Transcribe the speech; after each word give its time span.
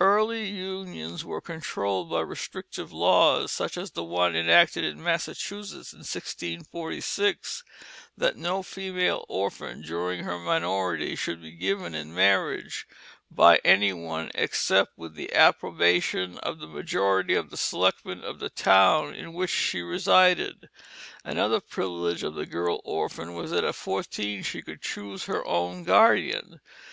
Early 0.00 0.48
unions 0.48 1.24
were 1.24 1.40
controlled 1.40 2.10
by 2.10 2.22
restrictive 2.22 2.90
laws, 2.92 3.52
such 3.52 3.76
as 3.76 3.92
the 3.92 4.02
one 4.02 4.34
enacted 4.34 4.82
in 4.82 5.00
Massachusetts 5.00 5.92
in 5.92 6.00
1646, 6.00 7.62
that 8.16 8.36
no 8.36 8.64
female 8.64 9.24
orphan 9.28 9.82
during 9.82 10.24
her 10.24 10.40
minority 10.40 11.14
should 11.14 11.40
be 11.40 11.52
given 11.52 11.94
in 11.94 12.12
marriage 12.12 12.88
by 13.30 13.60
any 13.64 13.92
one 13.92 14.32
except 14.34 14.98
with 14.98 15.14
the 15.14 15.32
approbation 15.32 16.38
of 16.38 16.58
the 16.58 16.66
majority 16.66 17.34
of 17.36 17.50
the 17.50 17.56
selectmen 17.56 18.24
of 18.24 18.40
the 18.40 18.50
town 18.50 19.14
in 19.14 19.34
which 19.34 19.50
she 19.50 19.82
resided. 19.82 20.68
Another 21.22 21.60
privilege 21.60 22.24
of 22.24 22.34
the 22.34 22.44
girl 22.44 22.80
orphan 22.82 23.34
was 23.34 23.52
that 23.52 23.62
at 23.62 23.76
fourteen 23.76 24.42
she 24.42 24.62
could 24.62 24.82
choose 24.82 25.26
her 25.26 25.46
own 25.46 25.84
guardian. 25.84 26.58